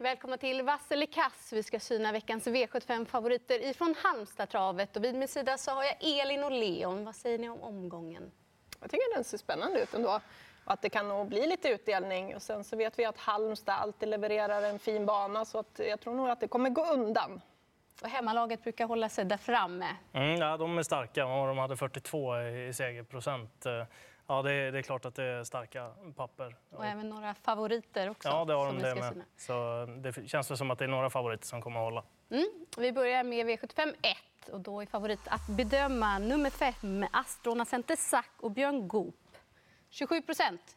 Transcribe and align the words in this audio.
Välkomna 0.00 0.36
till 0.36 0.62
Vass 0.62 0.90
eller 0.92 1.06
kass. 1.06 1.52
Vi 1.52 1.62
ska 1.62 1.80
syna 1.80 2.12
veckans 2.12 2.46
V75-favoriter 2.46 3.62
ifrån 3.62 3.94
Halmstadtravet. 4.02 4.96
Och 4.96 5.04
vid 5.04 5.14
min 5.14 5.28
sida 5.28 5.58
så 5.58 5.70
har 5.70 5.84
jag 5.84 5.96
Elin 6.00 6.44
och 6.44 6.50
Leon. 6.50 7.04
Vad 7.04 7.16
säger 7.16 7.38
ni 7.38 7.48
om 7.48 7.62
omgången? 7.62 8.30
Jag 8.80 8.90
tycker 8.90 9.14
den 9.14 9.24
ser 9.24 9.38
spännande 9.38 9.82
ut 9.82 9.94
ändå. 9.94 10.20
Och 10.64 10.72
att 10.72 10.82
det 10.82 10.90
kan 10.90 11.08
nog 11.08 11.28
bli 11.28 11.46
lite 11.46 11.68
utdelning. 11.68 12.34
Och 12.34 12.42
sen 12.42 12.64
så 12.64 12.76
vet 12.76 12.98
vi 12.98 13.04
att 13.04 13.18
Halmstad 13.18 13.74
alltid 13.74 14.08
levererar 14.08 14.62
en 14.62 14.78
fin 14.78 15.06
bana 15.06 15.44
så 15.44 15.58
att 15.58 15.80
jag 15.88 16.00
tror 16.00 16.14
nog 16.14 16.28
att 16.28 16.40
det 16.40 16.48
kommer 16.48 16.70
gå 16.70 16.86
undan. 16.86 17.40
Och 18.02 18.08
hemmalaget 18.08 18.62
brukar 18.62 18.86
hålla 18.86 19.08
sig 19.08 19.24
där 19.24 19.36
framme. 19.36 19.96
Mm, 20.12 20.40
ja, 20.40 20.56
de 20.56 20.78
är 20.78 20.82
starka. 20.82 21.24
De 21.24 21.58
hade 21.58 21.76
42 21.76 22.40
i 22.40 22.72
segerprocent. 22.74 23.66
Ja, 24.30 24.42
det 24.42 24.52
är, 24.52 24.72
det 24.72 24.78
är, 24.78 24.82
klart 24.82 25.04
att 25.04 25.14
det 25.14 25.24
är 25.24 25.44
starka 25.44 25.90
papper. 26.16 26.56
Och 26.70 26.84
även 26.84 27.08
några 27.08 27.34
favoriter 27.34 28.10
också. 28.10 28.28
Ja, 28.28 28.44
det 28.44 28.54
har 28.54 28.66
de 28.66 28.78
det 28.78 28.94
med. 28.94 29.22
Så 29.36 29.86
det 29.98 30.28
känns 30.28 30.58
som 30.58 30.70
att 30.70 30.78
det 30.78 30.84
är 30.84 30.88
några 30.88 31.10
favoriter 31.10 31.46
som 31.46 31.62
kommer 31.62 31.80
att 31.80 31.84
hålla. 31.84 32.04
Mm. 32.30 32.66
Vi 32.78 32.92
börjar 32.92 33.24
med 33.24 33.46
V75 33.46 33.94
1 34.02 34.48
och 34.48 34.60
då 34.60 34.80
är 34.80 34.86
favorit 34.86 35.20
att 35.24 35.46
bedöma 35.48 36.18
nummer 36.18 36.50
5, 36.50 37.06
Astrona 37.12 37.64
Center 37.64 37.96
Sack 37.96 38.30
och 38.40 38.50
Björn 38.50 38.88
Goop. 38.88 39.14
27 39.88 40.22
procent. 40.22 40.76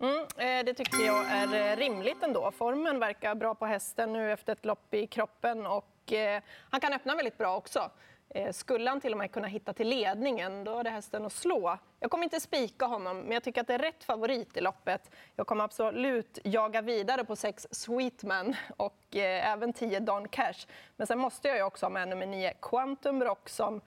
Mm, 0.00 0.20
eh, 0.20 0.64
det 0.64 0.74
tycker 0.74 1.06
jag 1.06 1.26
är 1.30 1.72
eh, 1.72 1.76
rimligt 1.76 2.22
ändå. 2.22 2.50
Formen 2.50 2.98
verkar 2.98 3.34
bra 3.34 3.54
på 3.54 3.66
hästen 3.66 4.12
nu 4.12 4.32
efter 4.32 4.52
ett 4.52 4.64
lopp 4.64 4.94
i 4.94 5.06
kroppen 5.06 5.66
och 5.66 6.12
eh, 6.12 6.42
han 6.70 6.80
kan 6.80 6.92
öppna 6.92 7.14
väldigt 7.14 7.38
bra 7.38 7.56
också. 7.56 7.90
Eh, 8.34 8.52
skulle 8.52 8.90
han 8.90 9.00
till 9.00 9.12
och 9.12 9.18
med 9.18 9.32
kunna 9.32 9.48
hitta 9.48 9.72
till 9.72 9.88
ledningen, 9.88 10.64
då 10.64 10.78
är 10.78 10.84
det 10.84 10.90
hästen 10.90 11.26
att 11.26 11.32
slå. 11.32 11.78
Jag 12.00 12.10
kommer 12.10 12.24
inte 12.24 12.40
spika 12.40 12.86
honom, 12.86 13.18
men 13.20 13.32
jag 13.32 13.42
tycker 13.42 13.60
att 13.60 13.66
det 13.66 13.74
är 13.74 13.78
rätt 13.78 14.04
favorit 14.04 14.56
i 14.56 14.60
loppet. 14.60 15.10
Jag 15.36 15.46
kommer 15.46 15.64
absolut 15.64 16.38
jaga 16.44 16.82
vidare 16.82 17.24
på 17.24 17.36
sex 17.36 17.66
Sweetman 17.70 18.56
och 18.76 19.16
eh, 19.16 19.52
även 19.52 19.72
10 19.72 20.00
Don 20.00 20.28
Cash. 20.28 20.66
Men 20.96 21.06
sen 21.06 21.18
måste 21.18 21.48
jag 21.48 21.66
också 21.66 21.86
ha 21.86 21.90
med 21.90 22.08
nummer 22.08 22.26
9 22.26 22.54
Quantum 22.62 23.24
Rock 23.24 23.48
som 23.48 23.80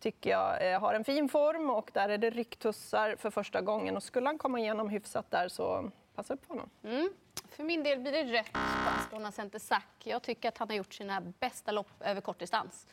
tycker 0.00 0.30
jag 0.30 0.72
eh, 0.72 0.80
har 0.80 0.94
en 0.94 1.04
fin 1.04 1.28
form 1.28 1.70
och 1.70 1.90
där 1.94 2.08
är 2.08 2.18
det 2.18 2.30
rycktussar 2.30 3.16
för 3.16 3.30
första 3.30 3.60
gången. 3.60 3.96
Och 3.96 4.02
skulle 4.02 4.26
han 4.26 4.38
komma 4.38 4.58
igenom 4.58 4.88
hyfsat 4.88 5.30
där 5.30 5.48
så 5.48 5.90
passa 6.14 6.34
upp 6.34 6.46
på 6.48 6.52
honom. 6.52 6.70
Mm. 6.84 7.10
För 7.50 7.64
min 7.64 7.82
del 7.82 8.00
blir 8.00 8.12
det 8.12 8.22
rätt 8.22 8.52
på 8.52 8.58
Astorna 8.98 9.32
Center 9.32 9.58
Sack. 9.58 9.88
Jag 10.04 10.22
tycker 10.22 10.48
att 10.48 10.58
han 10.58 10.68
har 10.68 10.76
gjort 10.76 10.94
sina 10.94 11.20
bästa 11.20 11.72
lopp 11.72 11.90
över 12.00 12.20
kortdistans. 12.20 12.86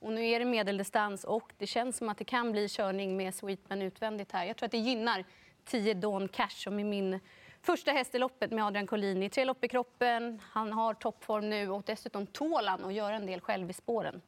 Och 0.00 0.12
nu 0.12 0.26
är 0.28 0.38
det 0.38 0.44
medeldistans 0.44 1.24
och 1.24 1.52
det 1.58 1.66
känns 1.66 1.96
som 1.96 2.08
att 2.08 2.18
det 2.18 2.24
kan 2.24 2.52
bli 2.52 2.68
körning 2.68 3.16
med 3.16 3.34
Sweetman 3.34 3.82
utvändigt 3.82 4.32
här. 4.32 4.44
Jag 4.44 4.56
tror 4.56 4.66
att 4.66 4.72
det 4.72 4.78
gynnar 4.78 5.24
10 5.64 5.94
Dawn 5.94 6.28
Cash 6.28 6.48
som 6.48 6.78
är 6.78 6.84
min 6.84 7.20
första 7.62 7.92
häst 7.92 8.14
i 8.14 8.18
loppet 8.18 8.50
med 8.50 8.64
Adrian 8.64 8.86
Collini. 8.86 9.30
Tre 9.30 9.44
lopp 9.44 9.64
i 9.64 9.68
kroppen, 9.68 10.42
han 10.52 10.72
har 10.72 10.94
toppform 10.94 11.50
nu 11.50 11.70
och 11.70 11.82
dessutom 11.86 12.26
tål 12.26 12.68
han 12.68 12.84
att 12.84 12.94
göra 12.94 13.14
en 13.14 13.26
del 13.26 13.40
själv 13.40 13.70
i 13.70 13.72
spåren. 13.72 14.20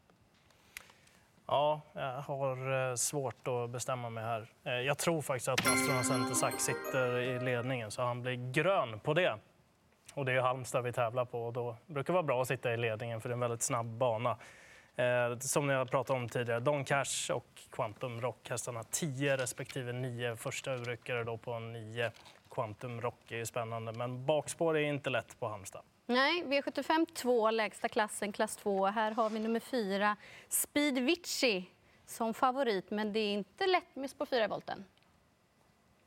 Ja, 1.46 1.80
jag 1.92 2.20
har 2.20 2.90
eh, 2.90 2.94
svårt 2.94 3.48
att 3.48 3.70
bestämma 3.70 4.10
mig 4.10 4.24
här. 4.24 4.46
Eh, 4.64 4.72
jag 4.72 4.98
tror 4.98 5.22
faktiskt 5.22 5.48
att 5.48 5.60
Astrona 5.60 6.05
Centersack 6.05 6.60
sitter 6.60 7.18
i 7.18 7.40
ledningen 7.40 7.90
så 7.90 8.02
han 8.02 8.22
blir 8.22 8.52
grön 8.52 9.00
på 9.00 9.14
det. 9.14 9.38
Och 10.14 10.24
det 10.24 10.32
är 10.32 10.40
Halmstad 10.40 10.84
vi 10.84 10.92
tävlar 10.92 11.24
på 11.24 11.46
och 11.46 11.52
då 11.52 11.77
brukar 11.86 12.06
det 12.06 12.12
vara 12.12 12.22
bra 12.22 12.42
att 12.42 12.48
sitta 12.48 12.74
i 12.74 12.77
ledningen 12.77 13.20
för 13.20 13.28
det 13.28 13.32
är 13.32 13.34
en 13.34 13.40
väldigt 13.40 13.62
snabb 13.62 13.86
bana. 13.86 14.36
Eh, 14.96 15.38
som 15.38 15.69
jag 15.69 15.91
pratade 15.91 16.19
om 16.19 16.28
tidigare, 16.28 16.60
Don 16.60 16.84
Cash 16.84 17.30
och 17.33 17.46
Quantum 17.70 18.20
Rock, 18.20 18.50
hästarna 18.50 18.83
10 18.83 19.36
respektive 19.36 19.92
9. 19.92 20.36
Första 20.36 20.74
urryckare 20.74 21.24
då 21.24 21.38
på 21.38 21.58
9. 21.58 22.10
Quantum 22.50 23.00
Rock 23.00 23.30
är 23.30 23.44
spännande, 23.44 23.92
men 23.92 24.27
bakspår 24.27 24.77
är 24.77 24.83
inte 24.83 25.11
lätt 25.11 25.41
på 25.41 25.48
Halmstad. 25.48 25.83
Nej, 26.06 26.44
V75 26.44 27.06
2, 27.14 27.50
lägsta 27.50 27.88
klassen, 27.88 28.33
klass 28.33 28.56
2. 28.56 28.86
Här 28.86 29.11
har 29.11 29.30
vi 29.30 29.38
nummer 29.38 29.61
4, 29.61 30.16
Speed 30.48 30.98
Vici 30.98 31.64
som 32.07 32.34
favorit, 32.34 32.90
men 32.90 33.12
det 33.12 33.20
är 33.20 33.33
inte 33.33 33.67
lätt 33.67 33.96
med 33.96 34.11
spår 34.11 34.27
4 34.27 34.45
i 34.45 34.48
volten. 34.48 34.84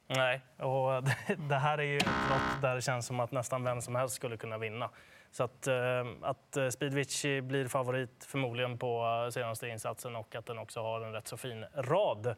Nej, 0.08 0.42
och 0.58 1.04
det 1.50 1.56
här 1.56 1.78
är 1.78 1.84
ju 1.84 1.98
ett 1.98 2.06
lopp 2.30 2.62
där 2.62 2.76
det 2.76 2.82
känns 2.82 3.06
som 3.06 3.20
att 3.20 3.32
nästan 3.32 3.64
vem 3.64 3.82
som 3.82 3.96
helst 3.96 4.16
skulle 4.16 4.38
kunna 4.38 4.58
vinna. 4.58 4.90
Så 5.34 5.44
att, 5.44 5.68
eh, 5.68 6.06
att 6.22 6.58
eh, 6.58 6.70
Speedwitchy 6.70 7.42
blir 7.42 7.68
favorit 7.68 8.26
förmodligen 8.28 8.78
på 8.78 9.24
eh, 9.26 9.32
senaste 9.32 9.68
insatsen 9.68 10.16
och 10.16 10.36
att 10.36 10.46
den 10.46 10.58
också 10.58 10.82
har 10.82 11.02
en 11.02 11.14
rätt 11.14 11.28
så 11.28 11.38
fin 11.38 11.66
rad. 11.76 12.36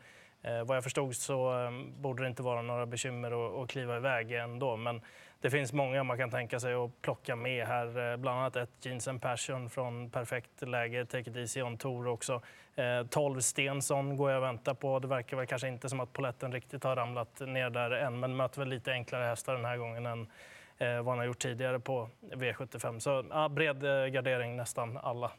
Vad 0.65 0.77
jag 0.77 0.83
förstod 0.83 1.15
så 1.15 1.69
borde 1.97 2.23
det 2.23 2.27
inte 2.27 2.43
vara 2.43 2.61
några 2.61 2.85
bekymmer 2.85 3.63
att 3.63 3.69
kliva 3.69 3.97
iväg 3.97 4.31
ändå. 4.31 4.75
Men 4.75 5.01
det 5.41 5.49
finns 5.49 5.73
många 5.73 6.03
man 6.03 6.17
kan 6.17 6.31
tänka 6.31 6.59
sig 6.59 6.73
att 6.73 7.01
plocka 7.01 7.35
med 7.35 7.67
här. 7.67 8.17
Bland 8.17 8.39
annat 8.39 8.55
ett 8.55 8.69
Jeans 8.85 9.07
and 9.07 9.21
Passion 9.21 9.69
från 9.69 10.09
perfekt 10.09 10.61
läge. 10.61 11.05
Take 11.05 11.29
it 11.29 11.35
easy 11.35 11.61
on 11.61 11.77
tour 11.77 12.07
också. 12.07 12.41
12 13.09 13.39
Stensson 13.39 14.17
går 14.17 14.31
jag 14.31 14.37
och 14.37 14.43
väntar 14.43 14.73
på. 14.73 14.99
Det 14.99 15.07
verkar 15.07 15.37
väl 15.37 15.47
kanske 15.47 15.67
inte 15.67 15.89
som 15.89 15.99
att 15.99 16.13
poletten 16.13 16.51
riktigt 16.51 16.83
har 16.83 16.95
ramlat 16.95 17.39
ner 17.39 17.69
där 17.69 17.91
än. 17.91 18.19
Men 18.19 18.35
möter 18.35 18.59
väl 18.59 18.69
lite 18.69 18.91
enklare 18.91 19.25
hästar 19.25 19.53
den 19.53 19.65
här 19.65 19.77
gången 19.77 20.05
än 20.05 20.27
Eh, 20.77 20.95
vad 20.95 21.07
han 21.07 21.17
har 21.17 21.25
gjort 21.25 21.39
tidigare 21.39 21.79
på 21.79 22.09
V75. 22.21 22.99
Så 22.99 23.25
ja, 23.29 23.49
bred 23.49 23.83
eh, 23.83 24.05
gardering 24.05 24.55
nästan 24.55 24.97
alla. 24.97 25.31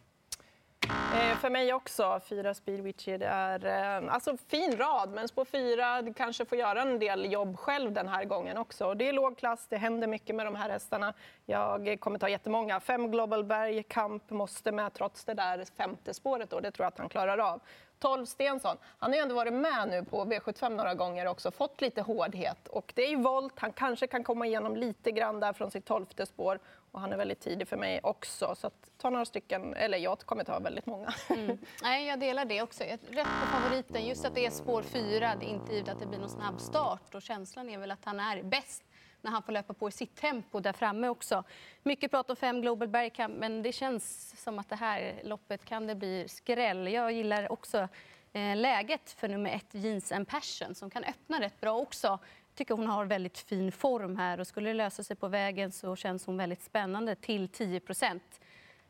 Eh, 0.88 1.36
för 1.36 1.50
mig 1.50 1.72
också, 1.74 2.20
fyra 2.28 2.54
Speedwitchy. 2.54 3.18
Det 3.18 3.26
är 3.26 3.66
eh, 4.04 4.14
alltså, 4.14 4.36
fin 4.48 4.76
rad, 4.76 5.10
men 5.10 5.28
spår 5.28 5.44
fyra 5.44 6.02
kanske 6.16 6.44
får 6.44 6.58
göra 6.58 6.82
en 6.82 6.98
del 6.98 7.32
jobb 7.32 7.58
själv 7.58 7.92
den 7.92 8.08
här 8.08 8.24
gången 8.24 8.56
också. 8.56 8.94
Det 8.94 9.08
är 9.08 9.12
låg 9.12 9.38
klass, 9.38 9.66
det 9.68 9.76
händer 9.76 10.06
mycket 10.06 10.36
med 10.36 10.46
de 10.46 10.54
här 10.54 10.70
hästarna. 10.70 11.14
Jag 11.46 11.96
kommer 12.00 12.18
ta 12.18 12.28
jättemånga. 12.28 12.80
Fem 12.80 13.10
Global 13.10 13.44
Berg, 13.44 13.82
Kamp 13.82 14.30
måste 14.30 14.72
med 14.72 14.94
trots 14.94 15.24
det 15.24 15.34
där 15.34 15.64
femte 15.76 16.14
spåret. 16.14 16.50
Då. 16.50 16.60
Det 16.60 16.70
tror 16.70 16.84
jag 16.84 16.88
att 16.88 16.98
han 16.98 17.08
klarar 17.08 17.38
av. 17.38 17.60
12 17.98 18.26
Stensson. 18.26 18.76
Han 18.98 19.10
har 19.10 19.16
ju 19.16 19.22
ändå 19.22 19.34
varit 19.34 19.52
med 19.52 19.88
nu 19.88 20.04
på 20.04 20.24
V75 20.24 20.68
några 20.68 20.94
gånger 20.94 21.26
också, 21.26 21.50
fått 21.50 21.80
lite 21.80 22.02
hårdhet. 22.02 22.68
Och 22.68 22.92
det 22.96 23.02
är 23.02 23.10
ju 23.10 23.16
volt, 23.16 23.52
han 23.56 23.72
kanske 23.72 24.06
kan 24.06 24.24
komma 24.24 24.46
igenom 24.46 24.76
lite 24.76 25.10
grann 25.10 25.40
där 25.40 25.52
från 25.52 25.70
sitt 25.70 25.84
tolfte 25.84 26.26
spår. 26.26 26.58
Och 26.92 27.00
han 27.00 27.12
är 27.12 27.16
väldigt 27.16 27.40
tidig 27.40 27.68
för 27.68 27.76
mig 27.76 28.00
också. 28.02 28.54
Så 28.54 28.66
att, 28.66 28.90
ta 28.98 29.10
några 29.10 29.24
stycken, 29.24 29.74
eller 29.74 29.98
jag 29.98 30.18
kommer 30.18 30.44
ta 30.44 30.58
väldigt 30.58 30.86
många. 30.86 31.14
Mm. 31.28 31.58
Nej, 31.82 32.06
jag 32.06 32.20
delar 32.20 32.44
det 32.44 32.62
också. 32.62 32.84
Rätt 32.84 33.26
på 33.26 33.46
favoriten, 33.52 34.06
just 34.06 34.24
att 34.24 34.34
det 34.34 34.46
är 34.46 34.50
spår 34.50 34.82
fyra. 34.82 35.32
Det 35.40 35.46
är 35.46 35.50
inte 35.50 35.74
givet 35.74 35.88
att 35.88 36.00
det 36.00 36.06
blir 36.06 36.18
någon 36.18 36.28
snabb 36.28 36.60
start. 36.60 37.14
Och 37.14 37.22
känslan 37.22 37.68
är 37.68 37.78
väl 37.78 37.90
att 37.90 38.04
han 38.04 38.20
är 38.20 38.42
bäst 38.42 38.82
när 39.26 39.32
han 39.32 39.42
får 39.42 39.52
löpa 39.52 39.74
på 39.74 39.88
i 39.88 39.92
sitt 39.92 40.16
tempo 40.16 40.60
där 40.60 40.72
framme 40.72 41.08
också. 41.08 41.44
Mycket 41.82 42.10
prat 42.10 42.30
om 42.30 42.36
fem 42.36 42.60
Global 42.60 42.88
Bergkamp, 42.88 43.36
men 43.36 43.62
det 43.62 43.72
känns 43.72 44.34
som 44.42 44.58
att 44.58 44.68
det 44.68 44.76
här 44.76 45.20
loppet 45.24 45.64
kan 45.64 45.86
det 45.86 45.94
bli 45.94 46.28
skräll. 46.28 46.88
Jag 46.88 47.12
gillar 47.12 47.52
också 47.52 47.88
eh, 48.32 48.56
läget 48.56 49.10
för 49.10 49.28
nummer 49.28 49.50
ett, 49.50 49.74
Jeans 49.74 50.12
and 50.12 50.28
Passion, 50.28 50.74
som 50.74 50.90
kan 50.90 51.04
öppna 51.04 51.40
rätt 51.40 51.60
bra 51.60 51.76
också. 51.76 52.06
Jag 52.06 52.54
tycker 52.54 52.74
hon 52.74 52.86
har 52.86 53.04
väldigt 53.04 53.38
fin 53.38 53.72
form 53.72 54.16
här 54.16 54.40
och 54.40 54.46
skulle 54.46 54.70
det 54.70 54.74
lösa 54.74 55.04
sig 55.04 55.16
på 55.16 55.28
vägen 55.28 55.72
så 55.72 55.96
känns 55.96 56.26
hon 56.26 56.36
väldigt 56.36 56.62
spännande 56.62 57.14
till 57.14 57.48
10 57.48 57.80
procent. 57.80 58.40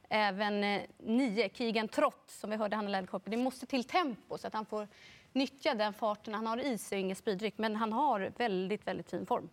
Även 0.09 0.65
eh, 0.65 0.83
nio, 0.99 1.49
Keegan 1.55 1.89
Trott, 1.89 2.25
som 2.31 2.51
vi 2.51 2.57
hörde 2.57 2.77
Hanna 2.77 3.07
det 3.25 3.37
måste 3.37 3.67
till 3.67 3.85
tempo 3.85 4.39
så 4.39 4.47
att 4.47 4.55
han 4.55 4.67
får 4.67 4.89
nyttja 5.33 5.75
den 5.75 5.93
farten 5.93 6.35
han 6.35 6.47
har 6.47 6.59
i 6.59 6.79
sig, 6.79 7.01
ingen 7.01 7.17
speedryck, 7.17 7.59
men 7.59 7.77
han 7.77 7.93
har 7.93 8.33
väldigt, 8.37 8.87
väldigt 8.87 9.11
fin 9.11 9.27
form. 9.27 9.49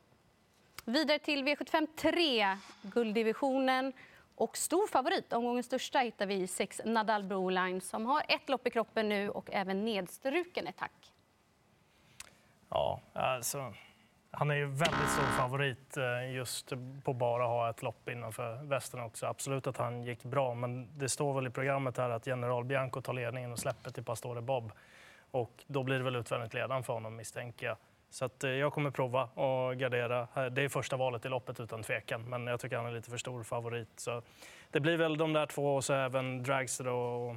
Vidare 0.86 1.20
till 1.20 1.44
V75 1.48 1.88
3, 1.96 2.58
gulddivisionen. 2.82 3.94
Och 4.36 4.58
stor 4.58 4.88
favorit, 4.88 5.34
omgångens 5.34 5.66
största, 5.66 6.00
hittar 6.00 6.26
vi 6.26 6.36
i 6.36 6.48
6 6.48 6.82
Nadal 6.86 7.24
Broline 7.24 7.82
som 7.82 8.06
har 8.06 8.24
ett 8.28 8.50
lopp 8.50 8.68
i 8.68 8.70
kroppen 8.70 9.10
nu 9.10 9.30
och 9.30 9.50
även 9.52 9.86
nedstruken 9.86 10.68
ett. 10.68 10.76
Ja, 12.70 13.02
alltså, 13.14 13.74
han 14.32 14.52
är 14.52 14.56
ju 14.56 14.66
väldigt 14.66 15.10
stor 15.10 15.38
favorit 15.38 15.98
eh, 15.98 16.36
just 16.36 16.74
på 17.04 17.14
bara 17.14 17.44
ha 17.44 17.70
ett 17.70 17.82
lopp 17.82 18.10
innanför 18.10 18.64
västen 18.64 19.00
också. 19.00 19.26
Absolut 19.26 19.68
att 19.68 19.78
han 19.78 20.04
gick 20.04 20.24
bra, 20.24 20.54
men 20.54 20.98
det 20.98 21.10
står 21.10 21.34
väl 21.34 21.48
i 21.48 21.50
programmet 21.50 21.98
här 21.98 22.10
att 22.10 22.28
General 22.28 22.66
Bianco 22.66 23.02
tar 23.02 23.14
ledningen 23.14 23.52
och 23.52 23.60
släpper 23.60 23.92
till 23.92 24.04
Pastore 24.04 24.42
Bob. 24.42 24.72
Och 25.32 25.64
då 25.68 25.84
blir 25.84 25.98
det 25.98 26.04
väl 26.04 26.16
utvändigt 26.16 26.54
ledan 26.54 26.84
för 26.84 26.94
honom 26.94 27.16
misstänker 27.16 27.66
jag. 27.66 27.78
Så 28.14 28.26
att 28.26 28.44
eh, 28.44 28.50
jag 28.50 28.74
kommer 28.74 28.92
prova 28.92 29.22
att 29.22 29.78
gardera. 29.78 30.50
Det 30.50 30.62
är 30.62 30.70
första 30.70 30.98
valet 30.98 31.26
i 31.26 31.30
loppet 31.30 31.60
utan 31.60 31.84
tvekan, 31.84 32.30
men 32.30 32.48
jag 32.48 32.60
tycker 32.60 32.78
han 32.78 32.86
är 32.86 32.92
lite 32.92 33.10
för 33.10 33.18
stor 33.18 33.44
favorit. 33.44 33.90
Så 33.96 34.22
det 34.72 34.80
blir 34.80 34.98
väl 34.98 35.18
de 35.18 35.34
där 35.34 35.46
två 35.46 35.76
och 35.76 35.84
så 35.84 35.94
även 35.94 36.44
Dragster 36.44 36.88
och 36.88 37.36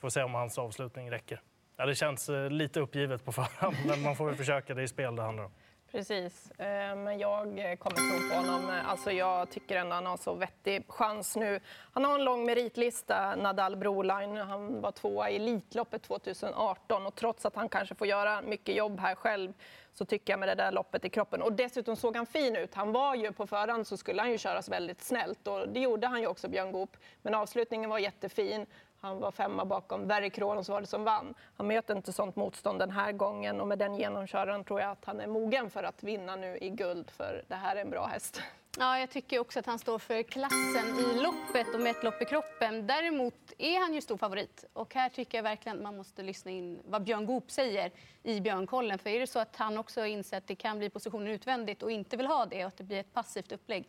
får 0.00 0.08
se 0.08 0.22
om 0.22 0.34
hans 0.34 0.58
avslutning 0.58 1.10
räcker. 1.10 1.40
Ja, 1.76 1.86
det 1.86 1.94
känns 1.94 2.28
eh, 2.28 2.50
lite 2.50 2.80
uppgivet 2.80 3.24
på 3.24 3.32
förhand, 3.32 3.76
men 3.86 4.02
man 4.02 4.16
får 4.16 4.26
väl 4.26 4.34
försöka. 4.34 4.74
Det 4.74 4.82
är 4.82 4.86
spel 4.86 5.16
det 5.16 5.22
handlar 5.22 5.44
om. 5.44 5.52
Precis, 5.92 6.50
eh, 6.50 6.96
men 6.96 7.18
jag 7.18 7.44
kommer 7.78 7.96
tro 7.96 8.28
på 8.28 8.34
honom. 8.34 8.80
Alltså 8.86 9.10
jag 9.10 9.50
tycker 9.50 9.76
ändå 9.76 9.94
han 9.94 10.06
har 10.06 10.16
så 10.16 10.34
vettig 10.34 10.84
chans 10.88 11.36
nu. 11.36 11.60
Han 11.92 12.04
har 12.04 12.14
en 12.14 12.24
lång 12.24 12.44
meritlista, 12.46 13.36
Nadal 13.36 13.76
Broline. 13.76 14.36
Han 14.36 14.80
var 14.80 14.92
tvåa 14.92 15.30
i 15.30 15.36
Elitloppet 15.36 16.02
2018 16.02 17.06
och 17.06 17.14
trots 17.14 17.46
att 17.46 17.56
han 17.56 17.68
kanske 17.68 17.94
får 17.94 18.06
göra 18.06 18.42
mycket 18.42 18.74
jobb 18.74 19.00
här 19.00 19.14
själv 19.14 19.52
så 19.94 20.04
tycker 20.04 20.32
jag 20.32 20.40
med 20.40 20.48
det 20.48 20.54
där 20.54 20.72
loppet 20.72 21.04
i 21.04 21.08
kroppen. 21.08 21.42
Och 21.42 21.52
dessutom 21.52 21.96
såg 21.96 22.16
han 22.16 22.26
fin 22.26 22.56
ut. 22.56 22.74
Han 22.74 22.92
var 22.92 23.14
ju 23.14 23.32
på 23.32 23.46
förhand 23.46 23.86
så 23.86 23.96
skulle 23.96 24.22
han 24.22 24.30
ju 24.30 24.38
köras 24.38 24.68
väldigt 24.68 25.02
snällt 25.02 25.46
och 25.46 25.68
det 25.68 25.80
gjorde 25.80 26.06
han 26.06 26.20
ju 26.20 26.26
också, 26.26 26.48
Björn 26.48 26.72
Goop. 26.72 26.96
Men 27.22 27.34
avslutningen 27.34 27.90
var 27.90 27.98
jättefin. 27.98 28.66
Han 29.04 29.20
var 29.20 29.30
femma 29.30 29.64
bakom 29.64 30.06
Verry 30.06 30.30
Kronos 30.30 30.68
var 30.68 30.80
det 30.80 30.86
som 30.86 31.04
vann. 31.04 31.34
Han 31.56 31.66
möter 31.66 31.96
inte 31.96 32.12
sånt 32.12 32.36
motstånd 32.36 32.78
den 32.78 32.90
här 32.90 33.12
gången 33.12 33.60
och 33.60 33.68
med 33.68 33.78
den 33.78 33.94
genomköraren 33.94 34.64
tror 34.64 34.80
jag 34.80 34.90
att 34.90 35.04
han 35.04 35.20
är 35.20 35.26
mogen 35.26 35.70
för 35.70 35.82
att 35.82 36.02
vinna 36.02 36.36
nu 36.36 36.58
i 36.58 36.70
guld 36.70 37.10
för 37.10 37.44
det 37.48 37.54
här 37.54 37.76
är 37.76 37.80
en 37.80 37.90
bra 37.90 38.06
häst. 38.06 38.42
Ja, 38.78 38.98
jag 38.98 39.10
tycker 39.10 39.38
också 39.38 39.58
att 39.58 39.66
han 39.66 39.78
står 39.78 39.98
för 39.98 40.22
klassen 40.22 40.98
i 40.98 41.22
loppet 41.22 41.74
och 41.74 41.80
med 41.80 41.90
ett 41.90 42.02
lopp 42.02 42.22
i 42.22 42.24
kroppen. 42.24 42.86
Däremot 42.86 43.52
är 43.58 43.80
han 43.80 43.94
ju 43.94 44.00
stor 44.00 44.16
favorit 44.16 44.64
och 44.72 44.94
här 44.94 45.08
tycker 45.08 45.38
jag 45.38 45.42
verkligen 45.42 45.78
att 45.78 45.82
man 45.82 45.96
måste 45.96 46.22
lyssna 46.22 46.50
in 46.50 46.82
vad 46.84 47.02
Björn 47.04 47.26
Goop 47.26 47.50
säger 47.50 47.90
i 48.22 48.40
Björnkollen. 48.40 48.98
För 48.98 49.10
är 49.10 49.20
det 49.20 49.26
så 49.26 49.38
att 49.38 49.56
han 49.56 49.78
också 49.78 50.06
inser 50.06 50.36
att 50.36 50.46
det 50.46 50.54
kan 50.54 50.78
bli 50.78 50.90
positionen 50.90 51.28
utvändigt 51.28 51.82
och 51.82 51.90
inte 51.90 52.16
vill 52.16 52.26
ha 52.26 52.46
det 52.46 52.64
och 52.64 52.68
att 52.68 52.76
det 52.76 52.84
blir 52.84 53.00
ett 53.00 53.12
passivt 53.12 53.52
upplägg, 53.52 53.88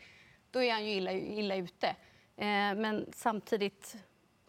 då 0.51 0.63
är 0.63 0.71
han 0.71 0.85
ju 0.85 0.91
illa, 0.91 1.11
illa 1.11 1.55
ute. 1.55 1.87
Eh, 1.87 2.75
men 2.75 3.09
samtidigt 3.13 3.95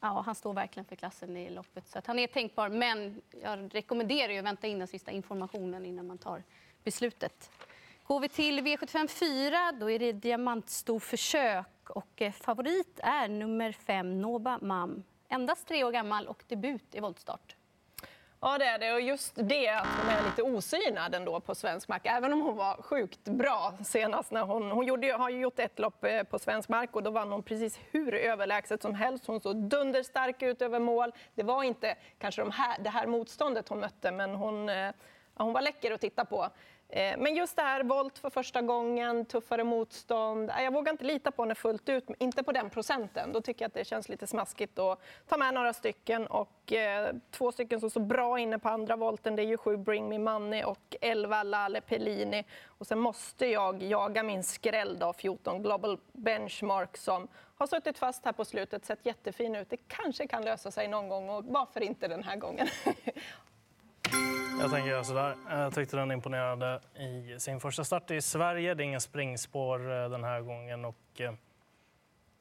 Ja, 0.05 0.23
han 0.27 0.35
står 0.35 0.55
verkligen 0.55 0.85
för 0.85 0.97
klassen 0.97 1.37
i 1.37 1.51
loppet. 1.51 1.89
Så 1.89 1.99
att 1.99 2.07
han 2.07 2.19
är 2.19 2.27
tänkbar, 2.27 2.69
men 2.69 3.23
jag 3.43 3.75
rekommenderar 3.75 4.33
ju 4.33 4.39
att 4.39 4.45
vänta 4.45 4.67
in 4.67 4.79
den 4.79 4.89
sista 4.89 5.11
informationen 5.11 5.87
innan 5.87 6.07
man 6.07 6.19
tar 6.19 6.43
beslutet. 6.83 7.51
Går 8.03 8.21
vi 8.21 8.29
till 8.29 8.61
V75 8.61 9.09
4, 9.09 9.73
då 9.73 9.91
är 9.91 9.99
det 9.99 10.13
diamantstorförsök 10.13 11.91
och 11.91 12.23
eh, 12.23 12.33
favorit 12.33 13.01
är 13.03 13.29
nummer 13.29 13.73
5, 13.73 14.21
Noba 14.21 14.59
Mam. 14.63 15.03
Endast 15.29 15.69
tre 15.69 15.85
år 15.85 15.93
gammal 15.93 16.27
och 16.27 16.45
debut 16.49 16.95
i 16.95 17.01
voltstart. 17.01 17.57
Ja, 18.47 18.59
det 18.59 18.65
är 18.65 18.79
det. 18.79 18.93
Och 18.93 19.01
just 19.01 19.33
det 19.35 19.69
att 19.69 19.87
hon 20.01 20.11
är 20.11 20.25
lite 20.25 20.43
osynad 20.43 21.15
ändå 21.15 21.41
på 21.41 21.55
svensk 21.55 21.89
mark, 21.89 22.03
även 22.05 22.33
om 22.33 22.41
hon 22.41 22.57
var 22.57 22.83
sjukt 22.83 23.25
bra 23.25 23.75
senast. 23.85 24.31
När 24.31 24.43
hon 24.43 24.71
hon 24.71 24.87
gjorde, 24.87 25.13
har 25.13 25.31
ju 25.31 25.41
gjort 25.41 25.59
ett 25.59 25.79
lopp 25.79 26.05
eh, 26.05 26.23
på 26.23 26.39
svensk 26.39 26.69
mark 26.69 26.97
och 26.97 27.03
då 27.03 27.11
vann 27.11 27.33
hon 27.33 27.43
precis 27.43 27.79
hur 27.91 28.15
överlägset 28.15 28.83
som 28.83 28.95
helst. 28.95 29.27
Hon 29.27 29.41
såg 29.41 29.57
dunderstark 29.57 30.43
ut 30.43 30.63
över 30.63 30.79
mål. 30.79 31.13
Det 31.35 31.43
var 31.43 31.63
inte 31.63 31.97
kanske 32.19 32.43
de 32.43 32.51
här, 32.51 32.79
det 32.81 32.91
här 32.91 33.07
motståndet 33.07 33.69
hon 33.69 33.81
mötte, 33.81 34.11
men 34.13 34.35
hon, 34.35 34.69
eh, 34.69 34.91
hon 35.35 35.53
var 35.53 35.63
läcker 35.63 35.93
att 35.93 36.01
titta 36.01 36.25
på. 36.25 36.49
Eh, 36.97 37.17
men 37.19 37.37
just 37.37 37.57
det 37.57 37.63
här, 37.63 37.83
volt 37.83 38.19
för 38.19 38.31
första 38.31 38.63
gången, 38.63 39.25
tuffare 39.25 39.65
motstånd. 39.65 40.51
Eh, 40.51 40.63
jag 40.63 40.73
vågar 40.73 40.93
inte 40.93 41.05
lita 41.05 41.31
på 41.31 41.43
henne 41.43 41.55
fullt 41.55 41.89
ut, 41.89 42.05
inte 42.19 42.43
på 42.43 42.53
den 42.53 42.71
procenten. 42.71 43.33
Då 43.33 43.41
tycker 43.41 43.65
jag 43.65 43.69
att 43.69 43.75
det 43.75 43.85
känns 43.85 44.09
lite 44.09 44.27
smaskigt 44.27 44.79
att 44.79 45.01
ta 45.29 45.37
med 45.37 45.55
några 45.55 45.73
stycken. 45.73 46.27
Och 46.27 46.73
eh, 46.73 47.15
två 47.31 47.53
stycken 47.53 47.81
som 47.81 47.91
står 47.91 48.01
bra 48.01 48.39
inne 48.39 48.59
på 48.59 48.69
andra 48.69 48.97
volten, 48.97 49.37
det 49.37 49.43
är 49.43 49.47
ju 49.47 49.57
sju 49.57 49.77
Bring 49.77 50.09
Me 50.09 50.19
Money 50.19 50.63
och 50.63 50.97
11 51.01 51.43
Lale 51.43 51.81
Pellini. 51.81 52.45
Och 52.67 52.87
sen 52.87 52.99
måste 52.99 53.47
jag 53.47 53.83
jaga 53.83 54.23
min 54.23 54.45
skräll 54.45 54.99
då, 54.99 55.13
14 55.13 55.63
Global 55.63 55.99
Benchmark 56.13 56.97
som 56.97 57.29
har 57.57 57.67
suttit 57.67 57.99
fast 57.99 58.25
här 58.25 58.33
på 58.33 58.45
slutet, 58.45 58.85
sett 58.85 59.07
jättefin 59.07 59.57
ut. 59.57 59.71
Det 59.71 59.77
kanske 59.77 60.27
kan 60.27 60.45
lösa 60.45 60.71
sig 60.71 60.89
någon 60.89 61.09
gång 61.09 61.31
och 61.31 61.45
varför 61.45 61.83
inte 61.83 62.09
den 62.09 62.23
här 62.23 62.37
gången? 62.37 62.67
Jag 64.61 64.71
tänker 64.71 64.91
göra 64.91 65.05
sådär. 65.05 65.37
Jag 65.51 65.75
tyckte 65.75 65.97
den 65.97 66.11
imponerade 66.11 66.81
i 66.95 67.41
sin 67.41 67.61
första 67.61 67.85
start 67.85 68.11
i 68.11 68.23
Sverige. 68.23 68.75
Det 68.75 68.83
är 68.83 68.85
inga 68.85 69.01
springspår 69.01 69.93
eh, 69.93 70.11
den 70.11 70.25
här 70.25 70.41
gången 70.41 70.85
och 70.85 70.97
eh, 71.21 71.33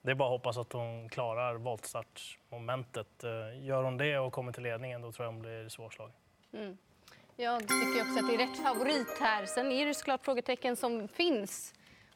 det 0.01 0.11
är 0.11 0.15
bara 0.15 0.27
att 0.27 0.31
hoppas 0.31 0.57
att 0.57 0.73
hon 0.73 1.09
klarar 1.09 1.55
voltstartsmomentet. 1.55 3.23
Eh, 3.23 3.65
gör 3.65 3.83
hon 3.83 3.97
det 3.97 4.19
och 4.19 4.33
kommer 4.33 4.51
till 4.51 4.63
ledningen 4.63 5.01
då 5.01 5.11
tror 5.11 5.25
jag 5.25 5.31
hon 5.31 5.41
blir 5.41 5.69
svårslagen. 5.69 6.15
Mm. 6.53 6.77
Jag 7.35 7.61
tycker 7.61 8.01
också 8.01 8.19
att 8.19 8.27
det 8.27 8.35
är 8.35 8.47
rätt 8.47 8.63
favorit 8.63 9.17
här. 9.19 9.45
Sen 9.45 9.71
är 9.71 9.85
det 9.85 9.93
såklart 9.93 10.25
frågetecken 10.25 10.75
som 10.75 11.07
finns. 11.07 11.73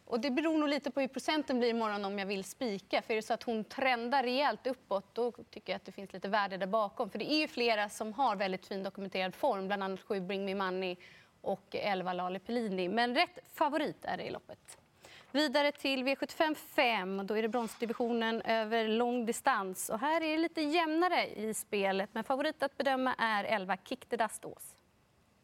Och 0.09 0.19
det 0.19 0.31
beror 0.31 0.57
nog 0.57 0.69
lite 0.69 0.91
på 0.91 1.01
hur 1.01 1.07
procenten 1.07 1.59
blir 1.59 1.69
imorgon 1.69 2.05
om 2.05 2.19
jag 2.19 2.25
vill 2.25 2.43
spika. 2.43 3.01
För 3.01 3.13
är 3.13 3.15
det 3.15 3.21
så 3.21 3.33
att 3.33 3.43
hon 3.43 3.63
trendar 3.63 4.23
rejält 4.23 4.67
uppåt, 4.67 5.15
då 5.15 5.31
tycker 5.31 5.73
jag 5.73 5.75
att 5.75 5.85
det 5.85 5.91
finns 5.91 6.13
lite 6.13 6.29
värde 6.29 6.57
där 6.57 6.67
bakom. 6.67 7.09
För 7.09 7.19
det 7.19 7.31
är 7.31 7.39
ju 7.39 7.47
flera 7.47 7.89
som 7.89 8.13
har 8.13 8.35
väldigt 8.35 8.65
fin 8.65 8.83
dokumenterad 8.83 9.35
form, 9.35 9.67
bland 9.67 9.83
annat 9.83 10.01
7 10.01 10.21
Bring 10.21 10.45
Me 10.45 10.55
Money 10.55 10.95
och 11.41 11.75
11 11.75 12.13
Lale 12.13 12.39
Pellini. 12.39 12.89
Men 12.89 13.15
rätt 13.15 13.39
favorit 13.53 14.05
är 14.05 14.17
det 14.17 14.23
i 14.23 14.31
loppet. 14.31 14.77
Vidare 15.31 15.71
till 15.71 16.03
V75 16.03 16.55
5. 16.55 17.27
Då 17.27 17.37
är 17.37 17.41
det 17.41 17.47
bronsdivisionen 17.47 18.41
över 18.41 18.87
lång 18.87 19.25
distans. 19.25 19.89
Och 19.89 19.99
här 19.99 20.21
är 20.21 20.31
det 20.31 20.37
lite 20.37 20.61
jämnare 20.61 21.27
i 21.27 21.53
spelet, 21.53 22.09
men 22.13 22.23
favorit 22.23 22.63
att 22.63 22.77
bedöma 22.77 23.15
är 23.17 23.43
11 23.43 23.77
Kick 23.83 24.05
the 24.05 24.17
Dust 24.17 24.45
Ås. 24.45 24.76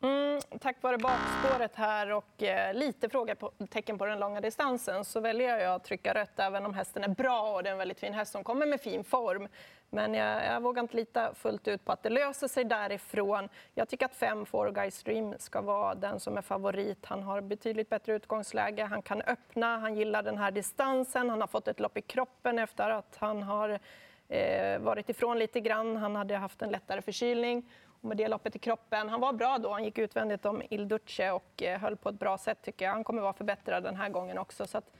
Mm, 0.04 0.42
tack 0.60 0.76
vare 0.82 0.98
bakspåret 0.98 1.76
här 1.76 2.12
och 2.12 2.44
eh, 2.44 2.74
lite 2.74 3.10
frågetecken 3.10 3.98
på 3.98 4.06
den 4.06 4.20
långa 4.20 4.42
distansen 4.42 5.06
så 5.06 5.20
väljer 5.20 5.58
jag 5.58 5.76
att 5.76 5.84
trycka 5.84 6.14
rött 6.14 6.40
även 6.40 6.66
om 6.66 6.74
hästen 6.74 7.04
är 7.04 7.08
bra 7.08 7.54
och 7.54 7.64
det 7.64 7.70
är 7.70 7.72
en 7.72 7.78
väldigt 7.78 8.00
fin 8.00 8.14
häst 8.14 8.32
som 8.32 8.44
kommer 8.44 8.66
med 8.66 8.82
fin 8.82 9.04
form. 9.04 9.48
Men 9.90 10.14
jag, 10.14 10.46
jag 10.46 10.62
vågar 10.62 10.82
inte 10.82 10.96
lita 10.96 11.34
fullt 11.34 11.68
ut 11.68 11.86
på 11.86 11.92
att 11.92 12.04
det 12.04 12.10
löser 12.10 12.48
sig 12.48 12.64
därifrån. 12.64 13.50
Jag 13.76 13.90
tycker 13.90 14.06
att 14.06 14.16
5 14.16 14.46
Four 14.46 14.72
Guys 14.72 15.04
Dream 15.04 15.36
ska 15.40 15.62
vara 15.62 15.96
den 15.96 16.20
som 16.20 16.38
är 16.38 16.42
favorit. 16.42 17.06
Han 17.06 17.24
har 17.24 17.42
betydligt 17.42 17.90
bättre 17.90 18.14
utgångsläge, 18.14 18.84
han 18.84 19.02
kan 19.02 19.22
öppna, 19.22 19.78
han 19.78 19.96
gillar 19.96 20.24
den 20.24 20.38
här 20.38 20.52
distansen, 20.52 21.30
han 21.30 21.42
har 21.42 21.48
fått 21.48 21.68
ett 21.68 21.80
lopp 21.80 21.98
i 21.98 22.02
kroppen 22.02 22.60
efter 22.60 22.90
att 22.90 23.16
han 23.20 23.44
har 23.44 23.80
eh, 24.28 24.80
varit 24.80 25.10
ifrån 25.10 25.40
lite 25.40 25.60
grann. 25.60 25.98
Han 25.98 26.16
hade 26.16 26.38
haft 26.38 26.62
en 26.62 26.70
lättare 26.70 27.02
förkylning 27.02 27.70
med 28.04 28.18
det 28.18 28.28
loppet 28.28 28.56
i 28.56 28.60
kroppen. 28.60 29.10
Han 29.10 29.22
var 29.22 29.34
bra 29.34 29.58
då, 29.58 29.72
han 29.72 29.84
gick 29.84 29.98
utvändigt 29.98 30.46
om 30.46 30.62
Il 30.70 30.88
Duce 30.88 31.32
och 31.32 31.64
eh, 31.64 31.80
höll 31.80 31.98
på 31.98 32.10
ett 32.10 32.20
bra 32.20 32.38
sätt 32.38 32.62
tycker 32.62 32.86
jag. 32.86 32.92
Han 32.92 33.04
kommer 33.04 33.22
vara 33.22 33.34
förbättrad 33.34 33.84
den 33.84 33.96
här 33.96 34.10
gången 34.10 34.38
också. 34.38 34.68
Så 34.68 34.78
att, 34.78 34.92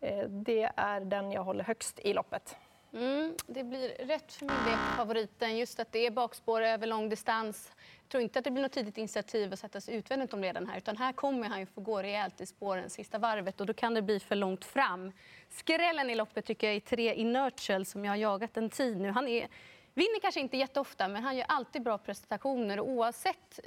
eh, 0.00 0.28
det 0.28 0.70
är 0.76 1.00
den 1.00 1.32
jag 1.32 1.44
håller 1.44 1.64
högst 1.64 1.98
i 1.98 2.12
loppet. 2.12 2.56
Mm, 2.92 3.34
det 3.46 3.64
blir 3.64 3.88
rätt 3.88 4.32
för 4.32 4.46
min 4.46 4.56
det 4.66 4.96
favoriten. 4.96 5.56
Just 5.56 5.80
att 5.80 5.92
det 5.92 6.06
är 6.06 6.10
bakspår 6.10 6.62
över 6.62 6.86
lång 6.86 7.08
distans. 7.08 7.72
Jag 8.02 8.08
tror 8.08 8.22
inte 8.22 8.38
att 8.38 8.44
det 8.44 8.50
blir 8.50 8.62
något 8.62 8.72
tidigt 8.72 8.98
initiativ 8.98 9.52
att 9.52 9.58
sätta 9.58 9.80
sig 9.80 9.94
utvändigt 9.94 10.32
om 10.32 10.40
ledaren 10.40 10.68
här. 10.68 10.78
Utan 10.78 10.96
här 10.96 11.12
kommer 11.12 11.48
han 11.48 11.60
ju 11.60 11.66
få 11.66 11.80
gå 11.80 12.02
rejält 12.02 12.40
i 12.40 12.46
spåren 12.46 12.90
sista 12.90 13.18
varvet 13.18 13.60
och 13.60 13.66
då 13.66 13.74
kan 13.74 13.94
det 13.94 14.02
bli 14.02 14.20
för 14.20 14.36
långt 14.36 14.64
fram. 14.64 15.12
Skrällen 15.48 16.10
i 16.10 16.14
loppet 16.14 16.44
tycker 16.44 16.66
jag 16.66 16.76
är 16.76 16.80
tre 16.80 17.14
Inertial 17.14 17.86
som 17.86 18.04
jag 18.04 18.12
har 18.12 18.16
jagat 18.16 18.56
en 18.56 18.70
tid 18.70 19.00
nu. 19.00 19.10
Han 19.10 19.28
är 19.28 19.48
Vinner 19.94 20.20
kanske 20.20 20.40
inte 20.40 20.56
jätteofta, 20.56 21.08
men 21.08 21.22
han 21.22 21.36
gör 21.36 21.46
alltid 21.48 21.82
bra 21.82 21.98
prestationer. 21.98 22.80
Och 22.80 22.88
oavsett 22.88 23.60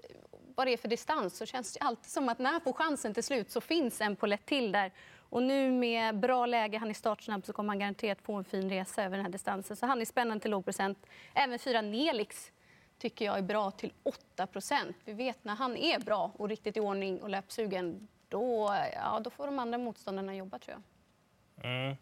vad 0.56 0.68
det 0.68 0.74
är 0.74 0.78
för 0.78 0.88
distans 0.88 1.38
så 1.38 1.46
känns 1.46 1.74
det 1.74 1.80
alltid 1.80 2.12
som 2.12 2.30
att 2.30 2.40
när 2.40 2.52
han 2.52 2.62
får 2.62 2.74
chansen 2.74 3.14
till 3.14 3.24
slut 3.24 3.52
så 3.52 3.62
finns 3.62 4.02
en 4.02 4.18
lätt 4.22 4.46
till 4.46 4.72
där. 4.72 4.92
Och 5.30 5.44
nu 5.44 5.72
med 5.72 6.20
bra 6.20 6.46
läge, 6.46 6.78
han 6.78 6.90
är 6.90 6.94
startsnabb, 6.94 7.46
så 7.46 7.54
kommer 7.54 7.70
han 7.70 7.80
garanterat 7.80 8.22
få 8.22 8.34
en 8.34 8.44
fin 8.44 8.70
resa 8.70 9.04
över 9.04 9.18
den 9.18 9.26
här 9.26 9.32
distansen. 9.32 9.78
Så 9.78 9.86
han 9.86 10.02
är 10.02 10.06
spännande 10.06 10.42
till 10.42 10.52
låg 10.52 10.66
procent. 10.66 11.06
Även 11.34 11.60
fyra 11.60 11.82
Nelix 11.82 12.52
tycker 12.98 13.26
jag 13.26 13.38
är 13.38 13.42
bra 13.42 13.72
till 13.72 13.94
8 14.04 14.48
procent. 14.48 14.98
Vi 15.06 15.14
vet 15.14 15.44
när 15.44 15.56
han 15.56 15.78
är 15.78 16.00
bra 16.00 16.32
och 16.38 16.50
riktigt 16.50 16.78
i 16.78 16.80
ordning 16.80 17.22
och 17.22 17.30
löpsugen, 17.30 18.08
då, 18.30 18.76
ja, 18.94 19.20
då 19.24 19.30
får 19.30 19.46
de 19.46 19.60
andra 19.60 19.78
motståndarna 19.78 20.36
jobba 20.36 20.60
tror 20.60 20.78
jag. 20.78 21.66
Mm. 21.66 21.98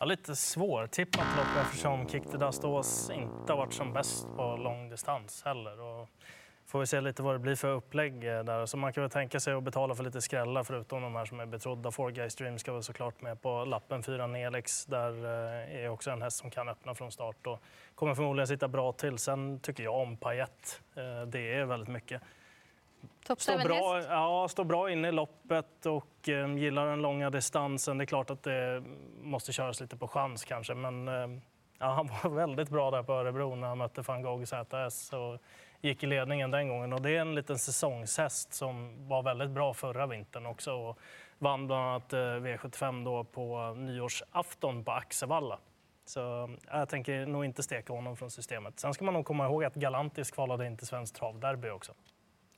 Ja, 0.00 0.06
lite 0.06 0.36
svårtippat 0.36 1.36
lopp 1.36 1.64
eftersom 1.66 2.08
Kick 2.08 2.30
the 2.30 2.36
Dust 2.36 2.64
Ås 2.64 3.10
inte 3.10 3.52
har 3.52 3.56
varit 3.56 3.72
som 3.72 3.92
bäst 3.92 4.26
på 4.36 4.56
lång 4.56 4.90
distans 4.90 5.42
heller. 5.44 5.80
Och 5.80 6.08
får 6.66 6.80
vi 6.80 6.86
se 6.86 7.00
lite 7.00 7.22
vad 7.22 7.34
det 7.34 7.38
blir 7.38 7.54
för 7.56 7.68
upplägg 7.68 8.20
där. 8.22 8.66
Så 8.66 8.76
man 8.76 8.92
kan 8.92 9.02
väl 9.02 9.10
tänka 9.10 9.40
sig 9.40 9.54
att 9.54 9.62
betala 9.62 9.94
för 9.94 10.04
lite 10.04 10.20
skrällar 10.20 10.62
förutom 10.62 11.02
de 11.02 11.14
här 11.14 11.24
som 11.24 11.40
är 11.40 11.46
betrodda. 11.46 11.90
Four 11.90 12.10
Guys 12.10 12.34
Dream 12.34 12.58
ska 12.58 12.72
väl 12.72 12.82
såklart 12.82 13.20
med 13.20 13.42
på 13.42 13.64
lappen. 13.64 14.02
Fyra 14.02 14.26
Nelix, 14.26 14.86
där 14.86 15.24
eh, 15.24 15.84
är 15.84 15.88
också 15.88 16.10
en 16.10 16.22
häst 16.22 16.36
som 16.38 16.50
kan 16.50 16.68
öppna 16.68 16.94
från 16.94 17.12
start 17.12 17.46
och 17.46 17.62
kommer 17.94 18.14
förmodligen 18.14 18.48
sitta 18.48 18.68
bra 18.68 18.92
till. 18.92 19.18
Sen 19.18 19.60
tycker 19.60 19.82
jag 19.82 19.94
om 19.94 20.16
Payet. 20.16 20.82
Eh, 20.94 21.22
det 21.26 21.54
är 21.54 21.64
väldigt 21.64 21.88
mycket. 21.88 22.22
Står 23.36 23.64
bra, 23.64 24.02
ja, 24.02 24.48
står 24.48 24.64
bra 24.64 24.90
inne 24.90 25.08
i 25.08 25.12
loppet 25.12 25.86
och 25.86 26.28
eh, 26.28 26.56
gillar 26.56 26.86
den 26.86 27.02
långa 27.02 27.30
distansen. 27.30 27.98
Det 27.98 28.04
är 28.04 28.06
klart 28.06 28.30
att 28.30 28.42
det 28.42 28.82
måste 29.22 29.52
köras 29.52 29.80
lite 29.80 29.96
på 29.96 30.08
chans 30.08 30.44
kanske, 30.44 30.74
men 30.74 31.08
eh, 31.08 31.40
ja, 31.78 31.86
han 31.86 32.10
var 32.22 32.30
väldigt 32.30 32.68
bra 32.68 32.90
där 32.90 33.02
på 33.02 33.12
Örebro 33.12 33.54
när 33.54 33.68
han 33.68 33.78
mötte 33.78 34.02
van 34.02 34.22
Gogh 34.22 34.44
ZS 34.44 35.12
och 35.12 35.38
gick 35.80 36.02
i 36.02 36.06
ledningen 36.06 36.50
den 36.50 36.68
gången. 36.68 36.92
Och 36.92 37.02
det 37.02 37.16
är 37.16 37.20
en 37.20 37.34
liten 37.34 37.58
säsongshäst 37.58 38.54
som 38.54 39.08
var 39.08 39.22
väldigt 39.22 39.50
bra 39.50 39.74
förra 39.74 40.06
vintern 40.06 40.46
också 40.46 40.72
och 40.72 40.98
vann 41.38 41.66
bland 41.66 41.82
annat 41.82 42.12
eh, 42.12 42.18
V75 42.18 43.04
då 43.04 43.24
på 43.24 43.74
nyårsafton 43.74 44.84
på 44.84 44.92
Axevalla. 44.92 45.58
Så 46.04 46.50
jag 46.70 46.88
tänker 46.88 47.26
nog 47.26 47.44
inte 47.44 47.62
steka 47.62 47.92
honom 47.92 48.16
från 48.16 48.30
systemet. 48.30 48.80
Sen 48.80 48.94
ska 48.94 49.04
man 49.04 49.14
nog 49.14 49.26
komma 49.26 49.44
ihåg 49.44 49.64
att 49.64 49.74
Galantis 49.74 50.30
kvalade 50.30 50.66
in 50.66 50.76
till 50.76 50.86
Svenskt 50.86 51.16
travderby 51.16 51.70
också. 51.70 51.92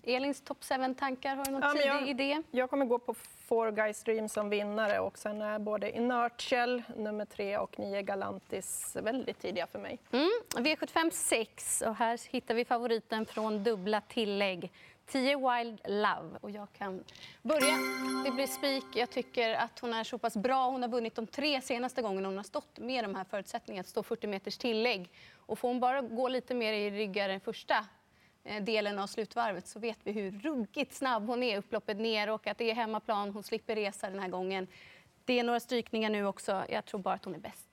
Elins 0.02 0.40
top 0.40 0.61
7-tankar, 0.61 1.37
har 1.37 1.45
du 1.45 1.50
någon 1.50 1.62
Ja, 1.62 1.73
tidig 1.73 1.87
jag- 1.87 2.09
idé? 2.09 2.42
Jag 2.50 2.71
kommer 2.71 2.87
gå 2.87 2.99
på 2.99 3.14
Four 3.14 3.71
Guys 3.71 4.02
Dream 4.04 4.28
som 4.28 4.50
vinnare 4.50 5.00
och 5.00 5.19
sen 5.19 5.42
är 5.42 5.59
både 5.59 5.97
Inertial, 5.97 6.83
nummer 6.97 7.25
tre 7.25 7.59
och 7.59 7.78
nio 7.78 8.02
Galantis 8.02 8.97
väldigt 9.02 9.38
tidiga 9.38 9.66
för 9.66 9.78
mig. 9.78 9.99
Mm, 10.12 10.30
V75 10.57 11.11
6 11.11 11.83
och 11.87 11.95
här 11.95 12.21
hittar 12.30 12.54
vi 12.54 12.64
favoriten 12.64 13.26
från 13.26 13.64
dubbla 13.64 14.00
tillägg. 14.00 14.73
10 15.07 15.37
Wild 15.37 15.80
Love 15.85 16.38
och 16.40 16.50
jag 16.50 16.73
kan 16.73 17.04
börja. 17.42 17.75
Det 18.25 18.30
blir 18.30 18.47
spik. 18.47 18.85
Jag 18.95 19.11
tycker 19.11 19.54
att 19.54 19.78
hon 19.78 19.95
är 19.95 20.04
så 20.04 20.19
pass 20.19 20.37
bra. 20.37 20.71
Hon 20.71 20.83
har 20.83 20.88
vunnit 20.88 21.14
de 21.14 21.26
tre 21.26 21.61
senaste 21.61 22.02
gångerna 22.02 22.28
hon 22.28 22.37
har 22.37 22.45
stått 22.45 22.78
med 22.78 23.04
de 23.04 23.14
här 23.14 23.25
förutsättningarna 23.25 23.80
att 23.80 23.87
stå 23.88 24.02
40 24.02 24.26
meters 24.26 24.59
tillägg. 24.59 25.11
Och 25.47 25.59
får 25.59 25.69
hon 25.69 25.80
bara 25.80 26.00
gå 26.00 26.28
lite 26.28 26.54
mer 26.54 26.73
i 26.73 26.90
ryggar 26.90 27.28
den 27.28 27.40
första 27.40 27.85
Eh, 28.44 28.62
delen 28.62 28.99
av 28.99 29.06
slutvarvet 29.06 29.66
så 29.66 29.78
vet 29.80 29.99
vi 30.04 30.12
hur 30.12 30.30
ruggigt 30.30 30.94
snabb 30.94 31.26
hon 31.26 31.42
är 31.42 31.59
upploppet 31.59 31.97
ner 31.97 32.30
och 32.30 32.47
att 32.47 32.59
det 32.59 32.70
är 32.70 32.75
hemmaplan. 32.75 33.30
Hon 33.30 33.42
slipper 33.42 33.75
resa 33.75 34.11
den 34.11 34.18
här 34.18 34.28
gången. 34.28 34.66
Det 35.25 35.38
är 35.38 35.44
några 35.44 35.61
strykningar 35.61 36.11
nu 36.11 36.26
också. 36.26 36.64
Jag 36.68 36.85
tror 36.85 37.00
bara 37.00 37.14
att 37.14 37.25
hon 37.25 37.35
är 37.35 37.38
bäst. 37.38 37.66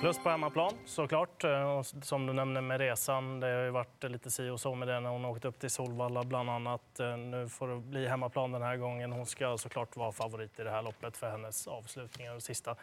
Plus 0.00 0.18
på 0.18 0.30
hemmaplan 0.30 0.72
såklart. 0.84 1.44
Eh, 1.44 1.78
och 1.78 1.86
Som 1.86 2.26
du 2.26 2.32
nämnde 2.32 2.60
med 2.60 2.78
resan, 2.78 3.40
det 3.40 3.46
har 3.46 3.62
ju 3.62 3.70
varit 3.70 4.04
lite 4.04 4.30
si 4.30 4.48
och 4.48 4.60
så 4.60 4.74
med 4.74 4.88
det 4.88 5.00
när 5.00 5.10
hon 5.10 5.24
åkte 5.24 5.48
upp 5.48 5.58
till 5.58 5.70
Solvalla 5.70 6.24
bland 6.24 6.50
annat. 6.50 7.00
Eh, 7.00 7.16
nu 7.16 7.48
får 7.48 7.68
det 7.68 7.76
bli 7.76 8.08
hemmaplan 8.08 8.52
den 8.52 8.62
här 8.62 8.76
gången. 8.76 9.12
Hon 9.12 9.26
ska 9.26 9.58
såklart 9.58 9.96
vara 9.96 10.12
favorit 10.12 10.60
i 10.60 10.62
det 10.62 10.70
här 10.70 10.82
loppet 10.82 11.16
för 11.16 11.30
hennes 11.30 11.66
avslutningar 11.66 12.34
och 12.34 12.42
sista 12.42 12.76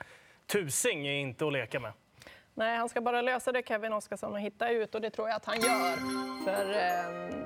tusing 0.46 1.08
är 1.08 1.14
inte 1.14 1.48
att 1.48 1.54
leka 1.54 1.80
med. 1.80 1.94
Nej, 2.58 2.78
han 2.78 2.90
ska 2.90 3.02
bara 3.02 3.22
lösa 3.22 3.52
det, 3.52 3.68
Kevin 3.68 3.94
Oskarsson, 3.94 4.34
och 4.34 4.40
hitta 4.40 4.70
ut 4.70 4.96
och 4.96 5.02
det 5.02 5.10
tror 5.10 5.28
jag 5.28 5.36
att 5.36 5.46
han 5.46 5.62
gör. 5.62 5.96
För 6.44 6.74
eh, 6.74 7.38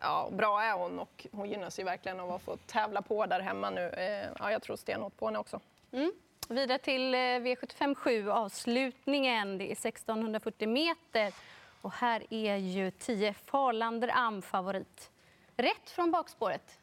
ja, 0.00 0.28
bra 0.32 0.62
är 0.62 0.72
hon 0.72 0.98
och 0.98 1.26
hon 1.32 1.48
gynnas 1.48 1.78
ju 1.78 1.84
verkligen 1.84 2.20
av 2.20 2.32
att 2.32 2.42
få 2.42 2.56
tävla 2.56 3.02
på 3.02 3.26
där 3.26 3.40
hemma 3.40 3.70
nu. 3.70 3.88
Eh, 3.88 4.28
ja, 4.38 4.52
jag 4.52 4.62
tror 4.62 4.76
stenhårt 4.76 5.16
på 5.16 5.26
henne 5.26 5.38
också. 5.38 5.60
Mm. 5.92 6.12
Vidare 6.48 6.78
till 6.78 7.14
eh, 7.14 7.18
V75 7.18 7.94
7, 7.94 8.30
avslutningen. 8.30 9.58
Det 9.58 9.64
är 9.64 9.88
1640 9.88 10.68
meter. 10.68 11.34
Och 11.82 11.92
här 11.92 12.22
är 12.30 12.56
ju 12.56 12.90
10 12.90 13.34
Farlander 13.34 14.10
Am 14.14 14.42
favorit. 14.42 15.10
Rätt 15.56 15.90
från 15.90 16.10
bakspåret. 16.10 16.78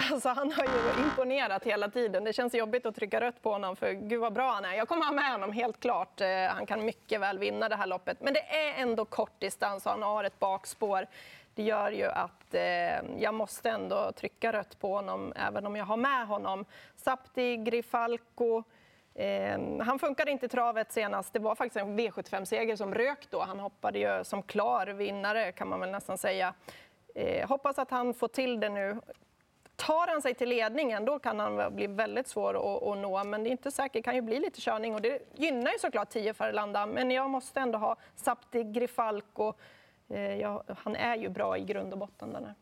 Alltså, 0.00 0.28
han 0.28 0.52
har 0.52 0.64
ju 0.64 1.02
imponerat 1.02 1.64
hela 1.64 1.88
tiden. 1.88 2.24
Det 2.24 2.32
känns 2.32 2.54
jobbigt 2.54 2.86
att 2.86 2.94
trycka 2.94 3.20
rött 3.20 3.42
på 3.42 3.52
honom, 3.52 3.76
för 3.76 3.92
gud 3.92 4.20
vad 4.20 4.32
bra 4.32 4.50
han 4.52 4.64
är. 4.64 4.74
Jag 4.74 4.88
kommer 4.88 5.04
ha 5.04 5.12
med 5.12 5.32
honom 5.32 5.52
helt 5.52 5.80
klart. 5.80 6.20
Eh, 6.20 6.28
han 6.48 6.66
kan 6.66 6.84
mycket 6.84 7.20
väl 7.20 7.38
vinna 7.38 7.68
det 7.68 7.76
här 7.76 7.86
loppet. 7.86 8.20
Men 8.20 8.34
det 8.34 8.40
är 8.40 8.82
ändå 8.82 9.04
kort 9.04 9.40
distans 9.40 9.86
och 9.86 9.92
han 9.92 10.02
har 10.02 10.24
ett 10.24 10.38
bakspår. 10.38 11.06
Det 11.54 11.62
gör 11.62 11.90
ju 11.90 12.04
att 12.04 12.54
eh, 12.54 13.20
jag 13.22 13.34
måste 13.34 13.70
ändå 13.70 14.12
trycka 14.12 14.52
rött 14.52 14.80
på 14.80 14.94
honom, 14.94 15.32
även 15.36 15.66
om 15.66 15.76
jag 15.76 15.84
har 15.84 15.96
med 15.96 16.26
honom. 16.26 16.64
Sapti, 16.96 17.56
Grifalco. 17.56 18.62
Eh, 19.14 19.58
han 19.80 19.98
funkade 19.98 20.30
inte 20.30 20.46
i 20.46 20.48
travet 20.48 20.92
senast. 20.92 21.32
Det 21.32 21.38
var 21.38 21.54
faktiskt 21.54 21.76
en 21.76 21.98
V75-seger 21.98 22.76
som 22.76 22.94
rök 22.94 23.26
då. 23.30 23.40
Han 23.40 23.60
hoppade 23.60 23.98
ju 23.98 24.24
som 24.24 24.42
klar 24.42 24.86
vinnare, 24.86 25.52
kan 25.52 25.68
man 25.68 25.80
väl 25.80 25.90
nästan 25.90 26.18
säga. 26.18 26.54
Eh, 27.14 27.48
hoppas 27.48 27.78
att 27.78 27.90
han 27.90 28.14
får 28.14 28.28
till 28.28 28.60
det 28.60 28.68
nu. 28.68 29.00
Tar 29.80 30.06
han 30.06 30.22
sig 30.22 30.34
till 30.34 30.48
ledningen 30.48 31.04
då 31.04 31.18
kan 31.18 31.40
han 31.40 31.74
bli 31.74 31.86
väldigt 31.86 32.28
svår 32.28 32.54
att, 32.54 32.82
att 32.82 32.98
nå, 32.98 33.24
men 33.24 33.44
det 33.44 33.48
är 33.48 33.52
inte 33.52 33.70
säkert. 33.70 33.92
Det 33.92 34.02
kan 34.02 34.14
ju 34.14 34.20
bli 34.20 34.40
lite 34.40 34.60
körning 34.60 34.94
och 34.94 35.02
det 35.02 35.22
gynnar 35.34 35.72
ju 35.72 35.78
såklart 35.78 36.10
10 36.10 36.34
Farlanda. 36.34 36.86
Men 36.86 37.10
jag 37.10 37.30
måste 37.30 37.60
ändå 37.60 37.78
ha 37.78 37.96
Sapti 38.16 38.64
Grifalko. 38.64 39.52
Eh, 40.08 40.34
ja, 40.34 40.64
han 40.78 40.96
är 40.96 41.16
ju 41.16 41.28
bra 41.28 41.58
i 41.58 41.64
grund 41.64 41.92
och 41.92 41.98
botten. 41.98 42.32
Den 42.32 42.44
här. 42.44 42.54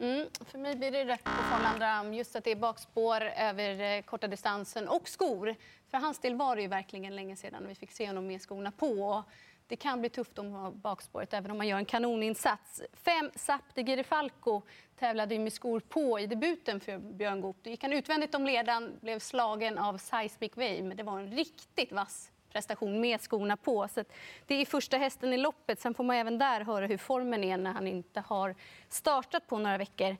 Mm, 0.00 0.28
för 0.46 0.58
mig 0.58 0.76
blir 0.76 0.90
det 0.90 1.04
rätt 1.04 1.24
på 1.24 1.30
Farlander 1.30 2.12
Just 2.12 2.36
att 2.36 2.44
det 2.44 2.50
är 2.50 2.56
bakspår 2.56 3.20
över 3.20 3.80
eh, 3.80 4.02
korta 4.02 4.28
distansen 4.28 4.88
och 4.88 5.08
skor. 5.08 5.54
För 5.90 5.98
hans 5.98 6.18
del 6.18 6.34
var 6.34 6.56
det 6.56 6.62
ju 6.62 6.68
verkligen 6.68 7.16
länge 7.16 7.36
sedan 7.36 7.64
vi 7.68 7.74
fick 7.74 7.92
se 7.92 8.06
honom 8.06 8.26
med 8.26 8.42
skorna 8.42 8.70
på. 8.70 9.24
Det 9.68 9.76
kan 9.76 10.00
bli 10.00 10.10
tufft 10.10 10.38
om 10.38 10.50
man 10.50 10.80
bakspåret, 10.80 11.34
även 11.34 11.50
om 11.50 11.58
man 11.58 11.68
gör 11.68 11.78
en 11.78 11.84
kanoninsats. 11.84 12.82
Fem 12.92 13.30
Sapte 13.34 13.82
Girifalco 13.82 14.62
tävlade 14.98 15.34
ju 15.34 15.40
med 15.40 15.52
skor 15.52 15.80
på 15.80 16.20
i 16.20 16.26
debuten 16.26 16.80
för 16.80 16.98
Björn 16.98 17.40
Goop. 17.40 17.56
Då 17.62 17.70
gick 17.70 17.82
han 17.82 17.92
utvändigt 17.92 18.34
om 18.34 18.46
ledan, 18.46 18.98
blev 19.00 19.18
slagen 19.18 19.78
av 19.78 19.98
Seismic 19.98 20.56
Wave, 20.56 20.82
men 20.82 20.96
det 20.96 21.02
var 21.02 21.18
en 21.18 21.32
riktigt 21.32 21.92
vass 21.92 22.30
prestation 22.52 23.00
med 23.00 23.20
skorna 23.20 23.56
på. 23.56 23.88
Så 23.88 24.04
det 24.46 24.54
är 24.54 24.66
första 24.66 24.96
hästen 24.96 25.32
i 25.32 25.36
loppet. 25.36 25.80
Sen 25.80 25.94
får 25.94 26.04
man 26.04 26.16
även 26.16 26.38
där 26.38 26.60
höra 26.60 26.86
hur 26.86 26.98
formen 26.98 27.44
är 27.44 27.56
när 27.56 27.72
han 27.72 27.86
inte 27.86 28.20
har 28.20 28.54
startat 28.88 29.46
på 29.46 29.58
några 29.58 29.78
veckor. 29.78 30.16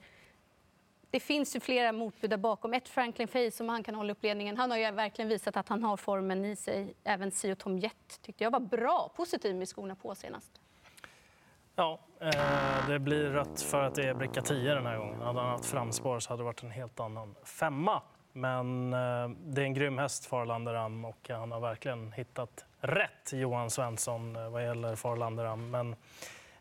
Det 1.17 1.21
finns 1.21 1.57
ju 1.57 1.61
flera 1.61 1.93
motbud 1.93 2.31
där 2.31 2.37
bakom. 2.37 2.75
Ett 2.75 2.89
Franklin 2.89 3.29
Faye 3.29 3.51
som 3.51 3.69
han 3.69 3.83
kan 3.83 3.95
hålla 3.95 4.13
upp 4.13 4.23
ledningen. 4.23 4.57
Han 4.57 4.71
har 4.71 4.79
ju 4.79 4.91
verkligen 4.91 5.29
visat 5.29 5.57
att 5.57 5.69
han 5.69 5.83
har 5.83 5.97
formen 5.97 6.45
i 6.45 6.57
sig. 6.57 6.95
Även 7.05 7.31
Sio 7.31 7.55
Tom 7.55 7.79
Jett 7.79 8.23
tyckte 8.23 8.45
jag 8.45 8.51
var 8.51 8.61
bra, 8.61 9.13
positiv 9.17 9.57
med 9.57 9.69
skorna 9.69 9.95
på 9.95 10.15
senast. 10.15 10.61
Ja, 11.77 12.01
eh, 12.21 12.89
det 12.89 12.99
blir 12.99 13.31
rött 13.31 13.61
för 13.61 13.83
att 13.83 13.95
det 13.95 14.09
är 14.09 14.15
bricka 14.15 14.43
10 14.43 14.75
den 14.75 14.87
här 14.87 14.99
gången. 14.99 15.21
Hade 15.21 15.41
han 15.41 15.51
haft 15.51 15.67
framspår 15.67 16.21
så 16.21 16.31
hade 16.31 16.41
det 16.41 16.45
varit 16.45 16.63
en 16.63 16.71
helt 16.71 17.01
annan 17.01 17.35
femma. 17.45 18.03
Men 18.33 18.93
eh, 18.93 19.29
det 19.29 19.61
är 19.61 19.65
en 19.65 19.75
grym 19.75 19.99
häst, 19.99 20.27
Farlander 20.27 20.75
Am, 20.75 21.05
och 21.05 21.29
han 21.29 21.53
har 21.53 21.61
verkligen 21.61 22.13
hittat 22.13 22.65
rätt, 22.81 23.33
Johan 23.33 23.71
Svensson, 23.71 24.37
eh, 24.37 24.51
vad 24.51 24.65
gäller 24.65 24.97
Farlander 24.97 25.45
Am. 25.45 25.71
Men 25.71 25.97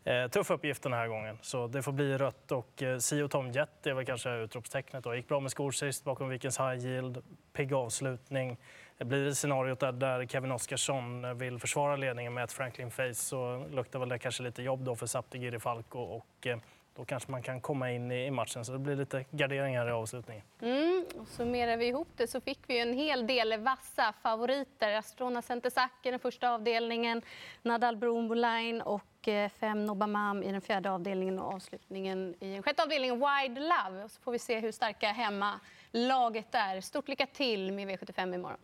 eh, 0.05 0.27
tuff 0.27 0.51
uppgift 0.51 0.83
den 0.83 0.93
här 0.93 1.07
gången, 1.07 1.37
så 1.41 1.67
det 1.67 1.81
får 1.81 1.91
bli 1.91 2.17
rött. 2.17 2.51
Och 2.51 2.83
eh, 2.83 2.97
Sio 2.97 3.27
Tom 3.27 3.51
Jet 3.51 3.87
är 3.87 3.93
väl 3.93 4.05
kanske 4.05 4.29
utropstecknet. 4.29 5.03
Då. 5.03 5.15
Gick 5.15 5.27
bra 5.27 5.39
med 5.39 5.51
skor 5.51 5.71
sist 5.71 6.03
bakom 6.03 6.29
Vikens 6.29 6.59
High 6.59 6.85
Yield, 6.85 7.23
pigg 7.53 7.73
avslutning. 7.73 8.57
Det 8.97 9.05
blir 9.05 9.31
scenariot 9.31 9.79
där, 9.79 9.91
där 9.91 10.25
Kevin 10.25 10.51
Oskarsson 10.51 11.37
vill 11.37 11.59
försvara 11.59 11.95
ledningen 11.95 12.33
med 12.33 12.43
ett 12.43 12.51
Franklin 12.51 12.91
Face 12.91 13.13
så 13.13 13.65
luktar 13.71 13.99
väl 13.99 14.09
det 14.09 14.19
kanske 14.19 14.43
lite 14.43 14.63
jobb 14.63 14.83
då 14.83 14.95
för 14.95 15.05
Sapti 15.05 15.59
Falco 15.59 15.99
och 15.99 16.47
eh, 16.47 16.57
då 16.95 17.05
kanske 17.05 17.31
man 17.31 17.41
kan 17.41 17.61
komma 17.61 17.91
in 17.91 18.11
i 18.11 18.31
matchen 18.31 18.65
så 18.65 18.71
det 18.71 18.79
blir 18.79 18.95
lite 18.95 19.25
garderingar 19.31 19.87
i 19.87 19.91
avslutningen. 19.91 20.43
Mm, 20.61 21.05
och 21.19 21.27
summerar 21.27 21.77
vi 21.77 21.87
ihop 21.87 22.07
det 22.15 22.27
så 22.27 22.41
fick 22.41 22.59
vi 22.67 22.79
en 22.79 22.93
hel 22.93 23.27
del 23.27 23.59
vassa 23.59 24.13
favoriter. 24.23 24.93
Astrona 24.93 25.41
Centesac 25.41 25.91
i 26.03 26.11
den 26.11 26.19
första 26.19 26.49
avdelningen, 26.49 27.21
Nadal 27.61 27.97
Bromboline 27.97 28.81
och 28.81 29.03
eh, 29.27 29.49
fem 29.49 29.85
Nobamam 29.85 30.43
i 30.43 30.51
den 30.51 30.61
fjärde 30.61 30.91
avdelningen 30.91 31.39
och 31.39 31.53
avslutningen 31.53 32.35
i 32.39 32.53
den 32.53 32.63
sjätte 32.63 32.83
avdelningen 32.83 33.15
Wide 33.15 33.61
Love. 33.61 34.03
Och 34.03 34.11
så 34.11 34.21
får 34.21 34.31
vi 34.31 34.39
se 34.39 34.59
hur 34.59 34.71
starka 34.71 35.07
hemmalaget 35.07 36.55
är. 36.55 36.81
Stort 36.81 37.07
lycka 37.07 37.25
till 37.25 37.71
med 37.71 37.87
V75 37.87 38.35
imorgon. 38.35 38.59